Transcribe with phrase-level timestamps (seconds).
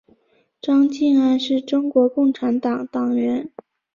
[0.59, 3.51] 张敬安是中国共产党党员。